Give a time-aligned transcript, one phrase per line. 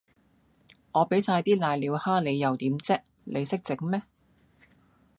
[0.93, 4.01] 我畀曬啲攋尿蝦你又點啫，你識整咩